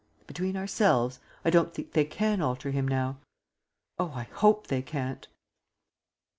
[0.25, 3.19] Between ourselves, I don't think they can alter him now....
[3.99, 5.27] Oh, I hope they can't.